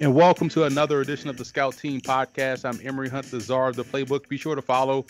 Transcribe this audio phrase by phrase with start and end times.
[0.00, 2.64] and welcome to another edition of the Scout Team Podcast.
[2.64, 4.26] I'm Emory Hunt, the czar of the playbook.
[4.28, 5.04] Be sure to follow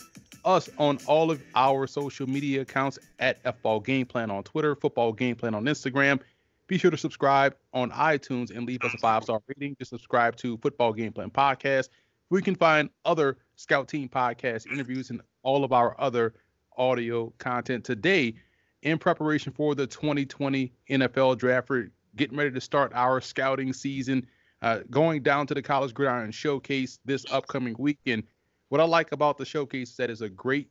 [0.45, 5.13] us on all of our social media accounts at FBall Game Plan on Twitter, Football
[5.13, 6.21] Game Plan on Instagram.
[6.67, 9.77] Be sure to subscribe on iTunes and leave us a five star rating.
[9.79, 11.89] Just subscribe to Football Game Plan Podcast.
[12.29, 16.35] We can find other Scout Team Podcast interviews and all of our other
[16.77, 18.35] audio content today
[18.83, 21.71] in preparation for the 2020 NFL Draft.
[21.71, 24.27] We're getting ready to start our scouting season,
[24.63, 28.25] uh, going down to the College Gridiron Showcase this upcoming weekend
[28.71, 30.71] what I like about the showcase is that it's a great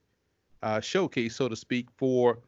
[0.63, 2.39] uh, showcase, so to speak, for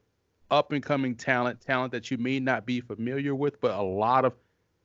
[0.49, 4.25] up and coming talent, talent that you may not be familiar with, but a lot
[4.25, 4.33] of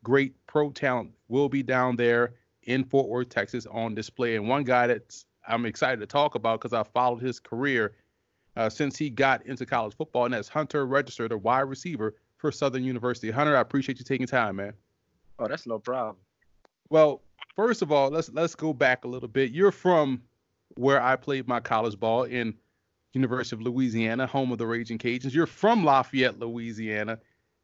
[0.02, 4.34] great pro talent will be down there in Fort Worth, Texas on display.
[4.34, 7.95] And one guy that I'm excited to talk about because I followed his career
[8.56, 12.50] uh, since he got into college football, and that's Hunter Register, the wide receiver for
[12.50, 13.30] Southern University.
[13.30, 14.73] Hunter, I appreciate you taking time, man.
[15.39, 16.17] Oh, that's no problem.
[16.89, 17.23] Well,
[17.55, 19.53] first of all, let's let's go back a little bit.
[19.53, 20.23] You're from
[20.77, 22.55] where I played my college ball in
[23.12, 25.34] University of Louisiana, home of the Raging Cajuns.
[25.34, 27.19] You're from Lafayette, Louisiana,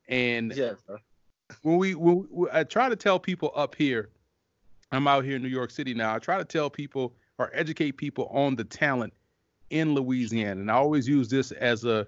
[0.08, 0.98] and yes, sir.
[1.62, 4.08] when we, when we, I try to tell people up here,
[4.90, 6.14] I'm out here in New York City now.
[6.14, 9.12] I try to tell people or educate people on the talent
[9.70, 12.06] in Louisiana, and I always use this as a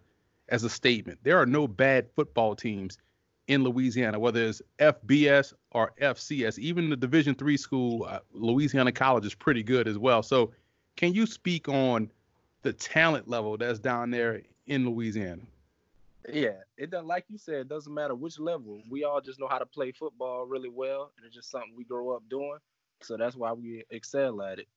[0.48, 1.18] as a statement.
[1.22, 2.98] There are no bad football teams
[3.48, 6.58] in Louisiana, whether it's FBS or FCS.
[6.58, 10.22] Even the Division three school, uh, Louisiana College, is pretty good as well.
[10.22, 10.52] So
[10.96, 12.10] can you speak on
[12.62, 15.42] the talent level that's down there in Louisiana?
[16.32, 17.04] Yeah, it does.
[17.04, 18.80] Like you said, it doesn't matter which level.
[18.88, 21.12] We all just know how to play football really well.
[21.16, 22.56] And it's just something we grow up doing,
[23.02, 24.68] so that's why we excel at it.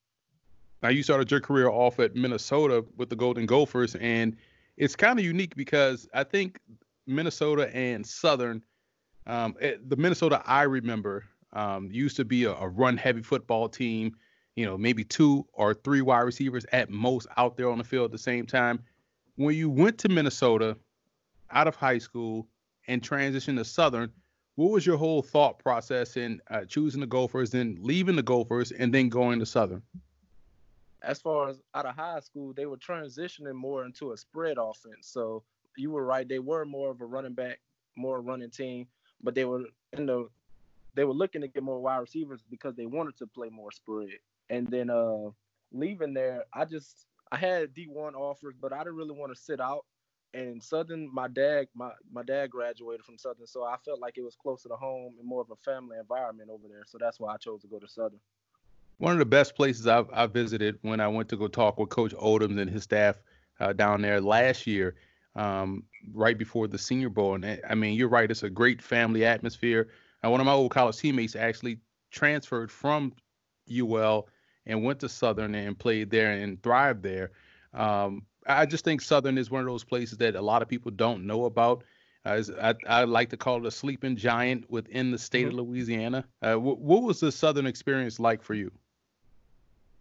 [0.82, 4.36] Now you started your career off at Minnesota with the Golden Gophers, and
[4.76, 6.60] it's kind of unique because I think
[7.06, 8.62] Minnesota and Southern,
[9.28, 13.68] um, it, eh, the Minnesota I remember um, used to be a, a run-heavy football
[13.68, 14.16] team
[14.58, 18.06] you know, maybe two or three wide receivers at most out there on the field
[18.06, 18.80] at the same time.
[19.36, 20.76] When you went to Minnesota
[21.52, 22.48] out of high school
[22.88, 24.10] and transitioned to Southern,
[24.56, 28.72] what was your whole thought process in uh, choosing the Gophers, then leaving the Gophers,
[28.72, 29.80] and then going to Southern?
[31.02, 35.06] As far as out of high school, they were transitioning more into a spread offense.
[35.06, 35.44] So
[35.76, 37.60] you were right; they were more of a running back,
[37.94, 38.88] more running team,
[39.22, 40.28] but they were in the
[40.94, 44.18] they were looking to get more wide receivers because they wanted to play more spread.
[44.50, 45.30] And then uh
[45.72, 49.60] leaving there, I just I had D1 offers, but I didn't really want to sit
[49.60, 49.84] out.
[50.34, 54.24] And Southern, my dad, my my dad graduated from Southern, so I felt like it
[54.24, 56.84] was closer to home and more of a family environment over there.
[56.86, 58.20] So that's why I chose to go to Southern.
[58.98, 61.88] One of the best places I've, I visited when I went to go talk with
[61.88, 63.16] Coach Odums and his staff
[63.60, 64.96] uh, down there last year,
[65.38, 67.34] um, right before the Senior Bowl.
[67.34, 69.88] And I mean, you're right; it's a great family atmosphere.
[70.24, 71.78] Uh, one of my old college teammates actually
[72.10, 73.12] transferred from
[73.70, 74.28] UL
[74.66, 77.30] and went to Southern and played there and thrived there.
[77.72, 80.90] Um, I just think Southern is one of those places that a lot of people
[80.90, 81.84] don't know about.
[82.24, 85.58] Uh, I, I, like to call it a sleeping giant within the state mm-hmm.
[85.58, 86.24] of Louisiana.
[86.42, 88.72] Uh, w- what was the Southern experience like for you?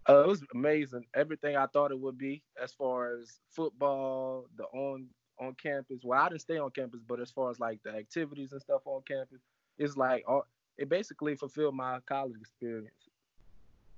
[0.09, 1.06] Uh, it was amazing.
[1.14, 5.08] Everything I thought it would be, as far as football, the on
[5.47, 6.02] on campus.
[6.03, 8.81] Well, I didn't stay on campus, but as far as like the activities and stuff
[8.85, 9.40] on campus,
[9.78, 10.25] it's like
[10.78, 12.91] it basically fulfilled my college experience.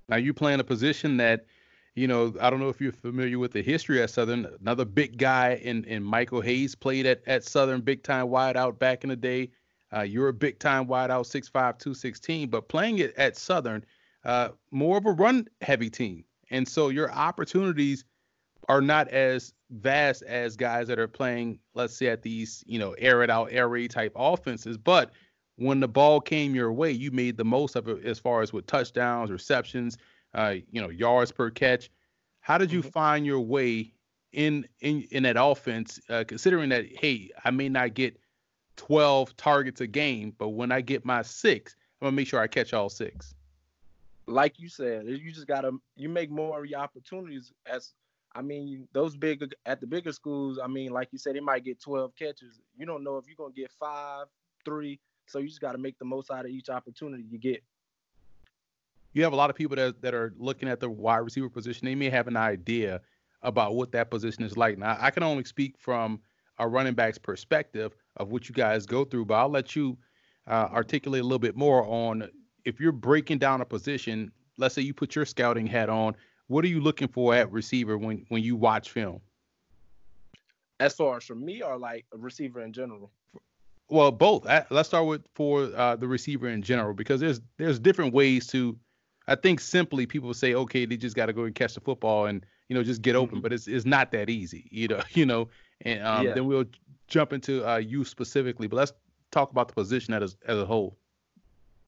[0.08, 1.46] Now you play in a position that,
[1.94, 4.46] you know, I don't know if you're familiar with the history at Southern.
[4.60, 9.04] Another big guy in in Michael Hayes played at at Southern, big time wideout back
[9.04, 9.50] in the day.
[9.92, 13.84] Uh, you're a big time wideout, 6'5", 216, but playing it at Southern,
[14.24, 18.04] uh, more of a run heavy team, and so your opportunities
[18.68, 22.92] are not as vast as guys that are playing, let's say, at these, you know,
[22.92, 24.76] air it out, air raid type offenses.
[24.76, 25.12] But
[25.56, 28.52] when the ball came your way, you made the most of it as far as
[28.52, 29.98] with touchdowns, receptions,
[30.34, 31.90] uh, you know, yards per catch.
[32.40, 32.90] How did you mm-hmm.
[32.90, 33.92] find your way
[34.32, 38.18] in in in that offense, uh, considering that hey, I may not get
[38.76, 42.46] 12 targets a game, but when I get my six, I'm gonna make sure I
[42.46, 43.34] catch all six.
[44.26, 47.52] Like you said, you just gotta you make more of your opportunities.
[47.66, 47.92] As
[48.34, 51.64] I mean, those big at the bigger schools, I mean, like you said, they might
[51.64, 52.60] get 12 catches.
[52.76, 54.26] You don't know if you're gonna get five,
[54.64, 57.62] three, so you just got to make the most out of each opportunity you get.
[59.12, 61.86] You have a lot of people that that are looking at the wide receiver position.
[61.86, 63.00] They may have an idea
[63.42, 64.78] about what that position is like.
[64.78, 66.20] Now, I can only speak from
[66.58, 69.96] a running back's perspective of what you guys go through, but I'll let you
[70.46, 72.28] uh, articulate a little bit more on
[72.64, 74.30] if you're breaking down a position.
[74.58, 76.14] Let's say you put your scouting hat on.
[76.50, 79.20] What are you looking for at receiver when when you watch film?
[80.80, 83.12] As far as for me, or like a receiver in general?
[83.88, 84.46] Well, both.
[84.68, 88.76] Let's start with for uh, the receiver in general because there's there's different ways to.
[89.28, 92.26] I think simply people say, okay, they just got to go and catch the football
[92.26, 93.42] and you know just get open, mm-hmm.
[93.42, 95.48] but it's it's not that easy, you know, you know.
[95.82, 96.34] And um, yeah.
[96.34, 96.64] then we'll
[97.06, 98.92] jump into uh, you specifically, but let's
[99.30, 100.96] talk about the position as as a whole.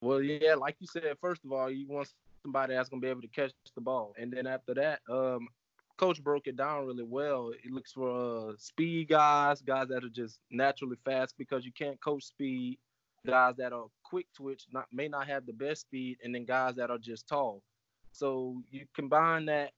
[0.00, 2.12] Well, yeah, like you said, first of all, you want
[2.42, 5.48] somebody that's gonna be able to catch the ball, and then after that, um,
[5.96, 7.52] coach broke it down really well.
[7.62, 12.00] He looks for uh, speed guys, guys that are just naturally fast because you can't
[12.00, 12.78] coach speed.
[13.24, 16.74] Guys that are quick twitch, not may not have the best speed, and then guys
[16.74, 17.62] that are just tall.
[18.10, 19.70] So you combine that,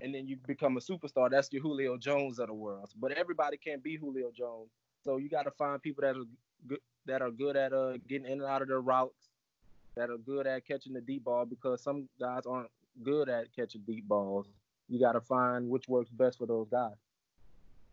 [0.00, 1.28] and then you become a superstar.
[1.28, 2.90] That's your Julio Jones of the world.
[2.96, 4.70] But everybody can't be Julio Jones.
[5.02, 6.24] So you got to find people that are
[6.68, 9.28] good, that are good at uh, getting in and out of their routes,
[9.96, 12.70] that are good at catching the deep ball because some guys aren't
[13.02, 14.46] good at catching deep balls
[14.88, 16.94] you got to find which works best for those guys.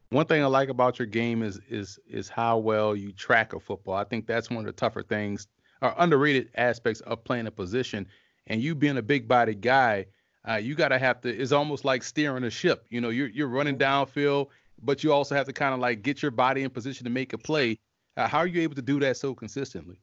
[0.10, 3.60] One thing I like about your game is is is how well you track a
[3.60, 3.96] football.
[3.96, 5.48] I think that's one of the tougher things
[5.82, 8.06] or underrated aspects of playing a position.
[8.48, 10.08] And you being a big body guy,
[10.48, 11.30] uh, you got to have to.
[11.30, 12.86] It's almost like steering a ship.
[12.90, 14.48] You know, you're you're running downfield,
[14.82, 17.32] but you also have to kind of like get your body in position to make
[17.32, 17.80] a play.
[18.18, 19.98] Uh, how are you able to do that so consistently?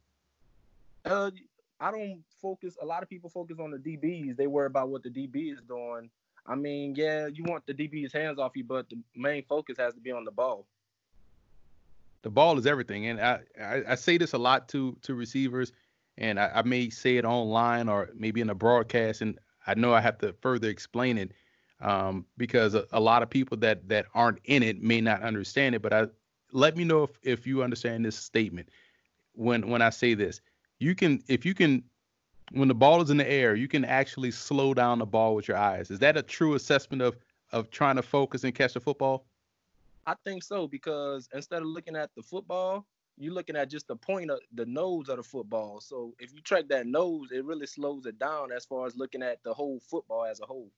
[1.04, 1.30] Uh,
[1.80, 2.76] I don't focus.
[2.82, 4.36] A lot of people focus on the DBs.
[4.36, 6.10] They worry about what the DB is doing.
[6.46, 9.94] I mean, yeah, you want the DB's hands off you, but the main focus has
[9.94, 10.66] to be on the ball.
[12.22, 15.72] The ball is everything, and I, I, I say this a lot to to receivers,
[16.16, 19.94] and I, I, may say it online or maybe in a broadcast, and I know
[19.94, 21.32] I have to further explain it
[21.80, 25.76] um, because a, a, lot of people that that aren't in it may not understand
[25.76, 25.82] it.
[25.82, 26.06] But I
[26.50, 28.68] let me know if if you understand this statement
[29.34, 30.40] when when I say this.
[30.78, 31.82] You can if you can
[32.52, 35.48] when the ball is in the air, you can actually slow down the ball with
[35.48, 35.90] your eyes.
[35.90, 37.16] Is that a true assessment of
[37.52, 39.24] of trying to focus and catch the football?
[40.06, 42.86] I think so because instead of looking at the football,
[43.18, 45.80] you're looking at just the point of the nose of the football.
[45.80, 49.22] So if you track that nose, it really slows it down as far as looking
[49.22, 50.70] at the whole football as a whole.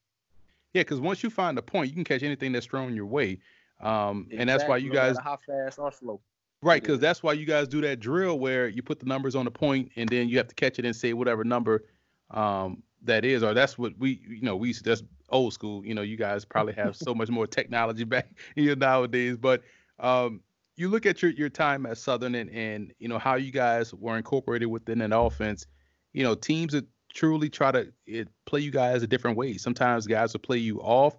[0.74, 3.38] Yeah, because once you find the point, you can catch anything that's thrown your way.
[3.80, 4.38] Um, exactly.
[4.38, 6.20] and that's why you guys how fast or slow.
[6.62, 9.46] Right, because that's why you guys do that drill where you put the numbers on
[9.46, 11.84] the point and then you have to catch it and say whatever number
[12.30, 15.84] um, that is, or that's what we, you know, we used to, that's old school.
[15.84, 19.36] You know, you guys probably have so much more technology back here nowadays.
[19.38, 19.62] But
[19.98, 20.40] um,
[20.76, 23.94] you look at your your time at Southern and and you know how you guys
[23.94, 25.66] were incorporated within an offense.
[26.12, 29.56] You know, teams that truly try to it, play you guys a different way.
[29.56, 31.16] Sometimes guys will play you off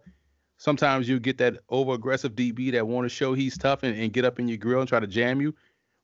[0.61, 4.13] sometimes you get that over aggressive DB that want to show he's tough and, and,
[4.13, 5.55] get up in your grill and try to jam you.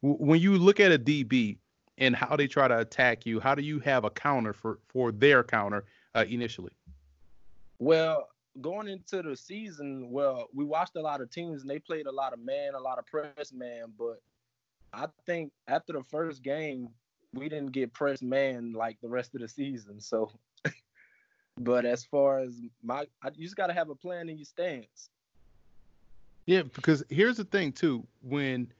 [0.01, 1.57] when you look at a DB
[1.99, 5.11] and how they try to attack you, how do you have a counter for for
[5.11, 6.71] their counter uh, initially?
[7.77, 12.07] Well, going into the season, well, we watched a lot of teams and they played
[12.07, 14.19] a lot of man, a lot of press man, but
[14.91, 16.89] I think after the first game,
[17.31, 19.99] we didn't get press man like the rest of the season.
[19.99, 20.31] So
[21.57, 23.05] but as far as my,
[23.35, 25.09] you just got to have a plan in your stance.
[26.45, 28.71] Yeah, because here's the thing too: when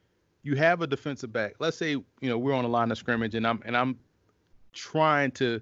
[0.43, 3.35] you have a defensive back, let's say you know we're on a line of scrimmage,
[3.35, 3.97] and I'm and I'm
[4.73, 5.61] trying to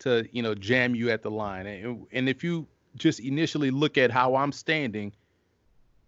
[0.00, 2.66] to you know jam you at the line, and and if you
[2.96, 5.12] just initially look at how I'm standing,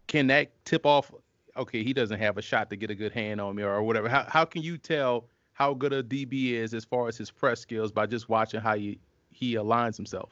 [0.06, 1.12] can that tip off?
[1.56, 4.08] Okay, he doesn't have a shot to get a good hand on me or whatever.
[4.08, 7.60] How how can you tell how good a DB is as far as his press
[7.60, 8.98] skills by just watching how he
[9.30, 10.30] he aligns himself?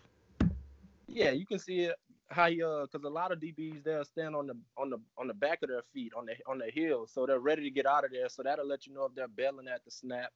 [1.12, 1.96] Yeah, you can see it
[2.30, 5.26] how you uh because a lot of DBs they'll stand on the on the on
[5.26, 7.86] the back of their feet on the on the heels, so they're ready to get
[7.86, 8.28] out of there.
[8.28, 10.30] So that'll let you know if they're bailing at the snap.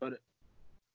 [0.00, 0.20] But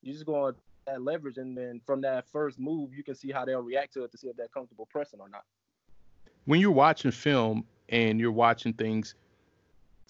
[0.02, 0.56] you just go on
[0.88, 4.04] that leverage, and then from that first move, you can see how they'll react to
[4.04, 5.44] it to see if they're comfortable pressing or not.
[6.46, 9.16] When you're watching film and you're watching things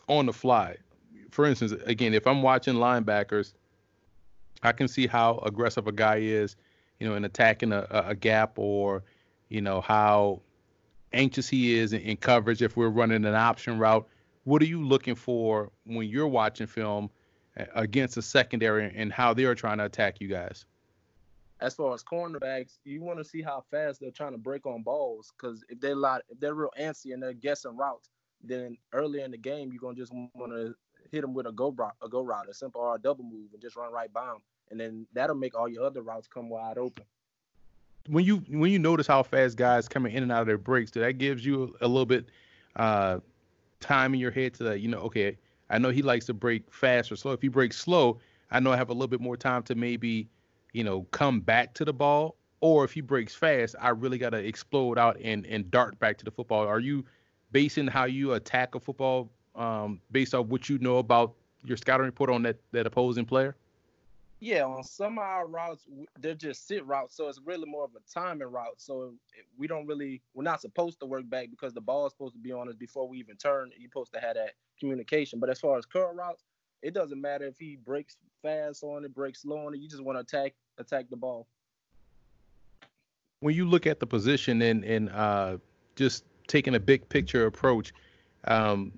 [0.08, 0.78] on the fly,
[1.32, 3.54] for instance, again, if I'm watching linebackers,
[4.62, 6.56] I can see how aggressive a guy is
[7.00, 9.04] you know, in attacking a, a gap or,
[9.50, 10.42] you know, how
[11.12, 14.08] anxious he is in, in, coverage if we're running an option route.
[14.46, 17.10] What are you looking for when you're watching film
[17.76, 20.66] against a secondary and how they're trying to attack you guys?
[21.62, 24.82] As far as cornerbacks, you want to see how fast they're trying to break on
[24.82, 25.32] balls.
[25.38, 28.10] Because if they're lot, if they're real antsy and they're guessing routes,
[28.44, 30.76] then early in the game you're gonna just want to
[31.10, 33.54] hit them with a go route, a go route, a simple or a double move,
[33.54, 34.40] and just run right by them
[34.74, 37.06] and then that'll make all your other routes come wide open.
[38.08, 40.92] When you when you notice how fast guys coming in and out of their breaks,
[40.92, 42.26] that gives you a little bit
[42.76, 43.20] uh,
[43.80, 45.38] time in your head to you know, okay,
[45.70, 47.32] I know he likes to break fast or slow.
[47.32, 48.20] If he breaks slow,
[48.52, 50.28] I know I have a little bit more time to maybe,
[50.74, 52.36] you know, come back to the ball.
[52.60, 56.18] Or if he breaks fast, I really got to explode out and and dart back
[56.18, 56.68] to the football.
[56.68, 57.06] Are you
[57.52, 62.08] basing how you attack a football um, based off what you know about your scouting
[62.08, 63.56] report on that that opposing player?
[64.44, 65.88] Yeah, on some of our routes,
[66.20, 68.76] they're just sit routes, so it's really more of a timing route.
[68.76, 69.14] So
[69.58, 72.42] we don't really, we're not supposed to work back because the ball is supposed to
[72.42, 73.72] be on us before we even turn.
[73.78, 75.40] You're supposed to have that communication.
[75.40, 76.44] But as far as curl routes,
[76.82, 79.78] it doesn't matter if he breaks fast on it, breaks slow on it.
[79.80, 81.48] You just want to attack attack the ball.
[83.40, 85.58] When you look at the position and and uh,
[85.96, 87.94] just taking a big picture approach,
[88.44, 88.92] um,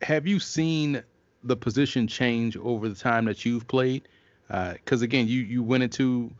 [0.00, 1.02] have you seen
[1.42, 4.08] the position change over the time that you've played?
[4.48, 6.30] Because uh, again, you you went into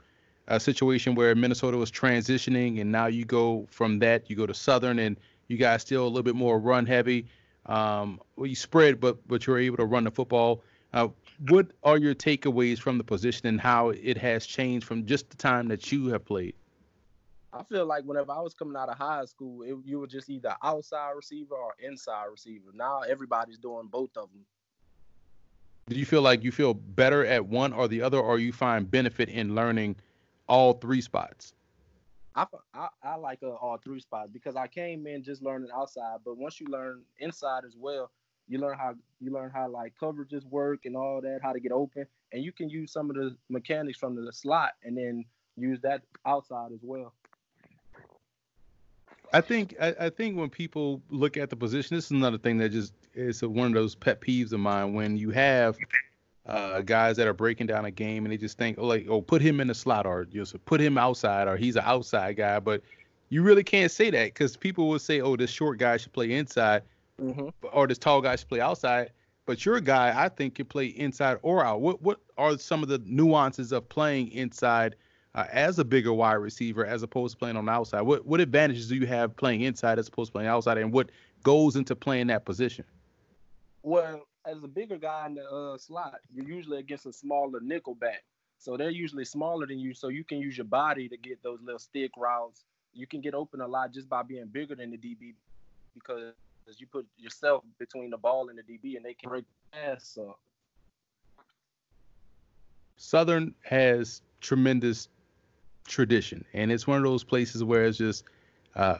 [0.49, 4.55] a situation where Minnesota was transitioning, and now you go from that, you go to
[4.55, 5.17] Southern, and
[5.49, 7.27] you guys still a little bit more run heavy.
[7.67, 10.63] Um, well, you spread, but but you're able to run the football.
[10.93, 11.09] Uh,
[11.49, 15.37] what are your takeaways from the position and how it has changed from just the
[15.37, 16.55] time that you have played?
[17.53, 20.29] I feel like whenever I was coming out of high school, it, you were just
[20.29, 22.71] either outside receiver or inside receiver.
[22.75, 24.45] Now everybody's doing both of them.
[25.87, 28.91] Do you feel like you feel better at one or the other, or you find
[28.91, 29.97] benefit in learning
[30.49, 31.53] all three spots?
[32.35, 36.19] I, I, I like uh, all three spots because I came in just learning outside,
[36.25, 38.11] but once you learn inside as well,
[38.49, 41.73] you learn how you learn how like coverages work and all that, how to get
[41.73, 45.25] open, and you can use some of the mechanics from the slot and then
[45.57, 47.13] use that outside as well.
[49.35, 52.57] I think I, I, think when people look at the position, this is another thing
[52.59, 54.95] that just is one of those pet peeves of mine.
[54.95, 55.77] When you have
[56.47, 59.21] uh, guys that are breaking down a game and they just think, oh, like, oh,
[59.21, 62.61] put him in the slot or just put him outside or he's an outside guy,
[62.61, 62.81] but
[63.29, 66.31] you really can't say that because people will say, oh, this short guy should play
[66.31, 66.83] inside,
[67.21, 67.49] mm-hmm.
[67.73, 69.11] or this tall guy should play outside.
[69.47, 71.81] But your guy, I think, can play inside or out.
[71.81, 74.95] What what are some of the nuances of playing inside
[75.35, 78.03] uh, as a bigger wide receiver as opposed to playing on the outside?
[78.03, 81.11] What what advantages do you have playing inside as opposed to playing outside, and what
[81.43, 82.85] goes into playing that position?
[83.83, 87.95] Well, as a bigger guy in the uh, slot, you're usually against a smaller nickel
[87.95, 88.25] back.
[88.59, 91.59] So they're usually smaller than you, so you can use your body to get those
[91.63, 92.65] little stick routes.
[92.95, 95.35] You can get open a lot just by being bigger than the DB
[95.95, 96.33] because
[96.79, 100.17] you put yourself between the ball and the DB, and they can break pass.
[100.19, 100.39] up.
[102.97, 105.09] Southern has tremendous
[105.87, 108.25] tradition, and it's one of those places where it's just,
[108.75, 108.99] uh,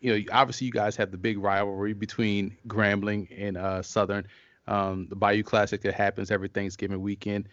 [0.00, 4.26] you know, obviously you guys have the big rivalry between Grambling and uh, Southern,
[4.66, 7.48] um, the Bayou Classic that happens every Thanksgiving weekend.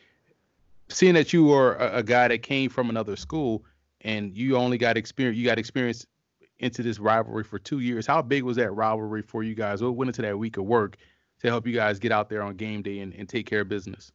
[0.90, 3.64] Seeing that you were a, a guy that came from another school
[4.02, 6.06] and you only got experience, you got experience
[6.60, 8.06] into this rivalry for two years.
[8.06, 9.82] How big was that rivalry for you guys?
[9.82, 10.98] What went into that week of work
[11.42, 13.70] to help you guys get out there on game day and, and take care of
[13.70, 14.12] business?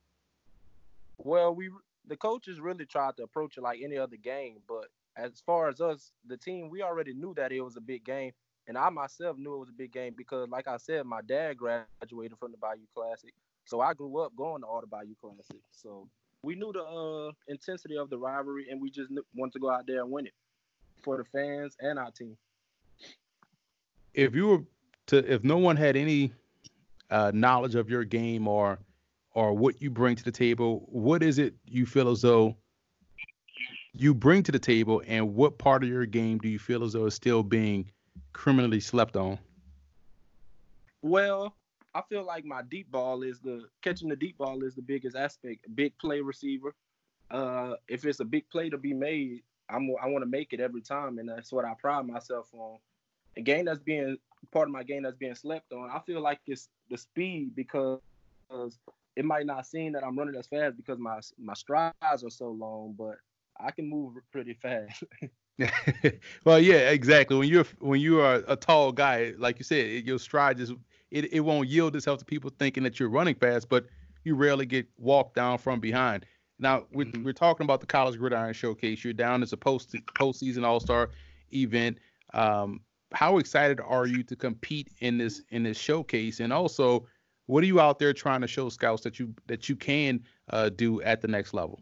[1.19, 1.71] Well, we
[2.07, 5.81] the coaches really tried to approach it like any other game, but as far as
[5.81, 8.33] us, the team, we already knew that it was a big game.
[8.67, 11.59] And I myself knew it was a big game because, like I said, my dad
[11.59, 13.33] graduated from the Bayou Classic.
[13.67, 15.61] So I grew up going to all the Bayou Classic.
[15.73, 16.09] So
[16.43, 19.87] we knew the uh, intensity of the rivalry, and we just wanted to go out
[19.87, 20.33] there and win it
[21.03, 22.37] for the fans and our team.
[24.15, 24.63] If you were
[25.09, 26.33] to, if no one had any
[27.11, 28.79] uh, knowledge of your game or
[29.35, 32.57] or what you bring to the table, what is it you feel as though
[33.93, 36.95] you bring to the table, and what part of your game do you feel as
[36.95, 37.91] though is still being
[38.33, 39.39] criminally slept on?
[41.03, 41.55] Well,
[41.95, 45.17] I feel like my deep ball is the catching the deep ball is the biggest
[45.17, 45.67] aspect.
[45.77, 46.75] Big play receiver.
[47.31, 50.61] Uh, if it's a big play to be made, I'm I want to make it
[50.61, 52.79] every time, and that's what I pride myself on.
[53.37, 54.17] A game that's being
[54.51, 55.91] part of my game that's being slept on.
[55.91, 58.01] I feel like it's the speed because
[59.17, 61.95] it might not seem that I'm running as fast because my my strides
[62.25, 63.17] are so long, but
[63.61, 65.05] I can move pretty fast.
[66.45, 67.37] well, yeah, exactly.
[67.37, 70.73] When you're when you are a tall guy, like you said, your stride just
[71.11, 73.87] it, it won't yield itself to people thinking that you're running fast, but
[74.25, 76.27] you rarely get walked down from behind.
[76.59, 77.25] Now we're, mm-hmm.
[77.25, 79.05] we're talking about the college gridiron showcase.
[79.05, 81.11] You're down as a post postseason All Star
[81.53, 81.99] event.
[82.33, 82.81] Um,
[83.13, 86.41] how excited are you to compete in this in this showcase?
[86.41, 87.07] And also,
[87.47, 90.71] what are you out there trying to show scouts that you that you can uh,
[90.71, 91.81] do at the next level?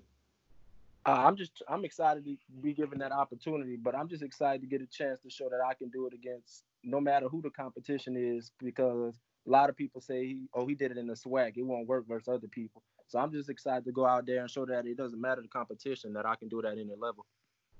[1.04, 4.66] Uh, I'm just I'm excited to be given that opportunity, but I'm just excited to
[4.66, 7.50] get a chance to show that I can do it against no matter who the
[7.50, 9.14] competition is, because
[9.46, 12.06] a lot of people say, "Oh, he did it in the SWAC; it won't work
[12.06, 14.96] versus other people." So I'm just excited to go out there and show that it
[14.96, 17.26] doesn't matter the competition that I can do it at any level.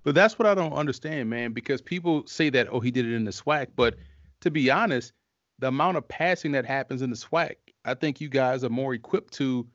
[0.05, 3.15] But that's what I don't understand, man, because people say that, "Oh, he did it
[3.15, 3.95] in the SWAC," but
[4.41, 5.13] to be honest,
[5.61, 8.95] the amount of passing that happens in the SWAC, I think you guys are more
[8.95, 9.67] equipped to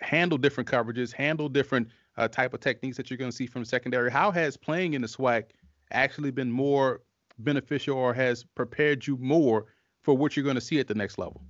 [0.00, 3.64] handle different coverages, handle different uh, type of techniques that you're going to see from
[3.64, 4.10] secondary.
[4.10, 5.44] How has playing in the SWAC
[5.92, 7.02] actually been more
[7.38, 9.66] beneficial or has prepared you more
[10.02, 11.42] for what you're going to see at the next level?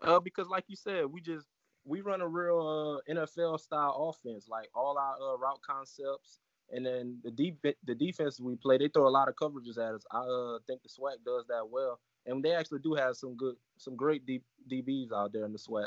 [0.00, 1.46] Uh, because like you said, we just
[1.84, 4.48] we run a real uh, NFL style offense.
[4.48, 6.40] Like all our uh, route concepts,
[6.70, 9.94] and then the deep the defense we play, they throw a lot of coverages at
[9.94, 10.04] us.
[10.10, 13.56] I uh, think the SWAC does that well, and they actually do have some good,
[13.76, 15.86] some great D- DBs out there in the SWAC.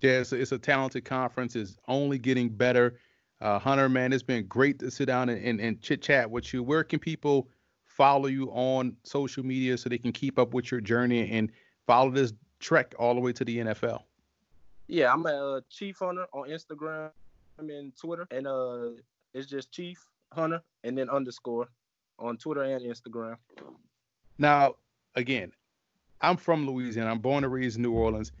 [0.00, 1.56] Yeah, it's a, it's a talented conference.
[1.56, 2.98] It's only getting better.
[3.40, 6.52] Uh, Hunter, man, it's been great to sit down and, and, and chit chat with
[6.52, 6.62] you.
[6.62, 7.48] Where can people
[7.84, 11.50] follow you on social media so they can keep up with your journey and
[11.86, 14.02] follow this trek all the way to the NFL?
[14.86, 17.10] Yeah, I'm a uh, Chief Hunter on Instagram
[17.58, 18.90] I'm and Twitter, and uh,
[19.34, 19.98] it's just Chief
[20.32, 21.68] Hunter and then underscore
[22.18, 23.36] on Twitter and Instagram.
[24.38, 24.76] Now,
[25.18, 25.52] again,
[26.20, 27.10] I'm from Louisiana.
[27.10, 28.32] I'm born and raised in New Orleans.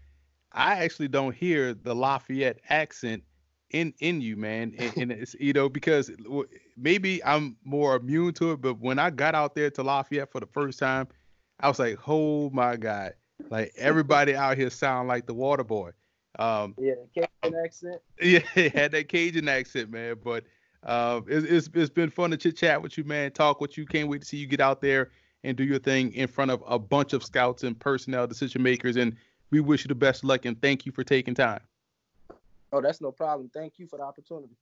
[0.52, 3.22] I actually don't hear the Lafayette accent
[3.70, 4.74] in in you, man.
[4.78, 6.10] And, and, it's you know because
[6.76, 10.40] maybe I'm more immune to it, but when I got out there to Lafayette for
[10.40, 11.08] the first time,
[11.60, 13.12] I was like, oh my god,
[13.50, 15.90] like everybody out here sound like the Water Boy.
[16.38, 18.00] Um, yeah, Cajun accent.
[18.22, 18.40] Yeah,
[18.74, 20.16] had that Cajun accent, man.
[20.22, 20.44] But
[20.82, 23.32] uh, it's, it's it's been fun to chit chat with you, man.
[23.32, 23.84] Talk with you.
[23.84, 25.10] Can't wait to see you get out there
[25.44, 28.96] and do your thing in front of a bunch of scouts and personnel decision makers.
[28.96, 29.16] And
[29.50, 31.60] we wish you the best luck and thank you for taking time.
[32.72, 33.50] Oh, that's no problem.
[33.52, 34.54] Thank you for the opportunity.